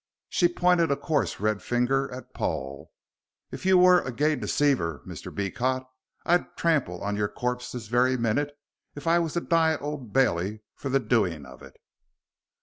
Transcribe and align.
She 0.29 0.47
pointed 0.47 0.89
a 0.89 0.95
coarse, 0.95 1.39
red 1.39 1.61
finger 1.61 2.11
at 2.11 2.33
Paul. 2.33 2.91
"If 3.51 3.67
you 3.67 3.77
were 3.77 4.01
a 4.01 4.11
gay 4.11 4.35
deceiver, 4.35 5.03
Mr. 5.05 5.31
Beecot, 5.31 5.85
I'd 6.25 6.57
trample 6.57 7.03
on 7.03 7.15
your 7.15 7.27
corp 7.27 7.59
this 7.61 7.85
very 7.87 8.17
minute 8.17 8.51
if 8.95 9.05
I 9.05 9.19
was 9.19 9.33
to 9.33 9.41
die 9.41 9.73
at 9.73 9.81
Old 9.83 10.11
Bailey 10.11 10.61
for 10.73 10.89
the 10.89 10.99
doing 10.99 11.45
of 11.45 11.61
it." 11.61 11.77